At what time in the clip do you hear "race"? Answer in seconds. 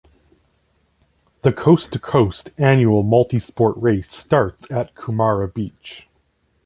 3.79-4.11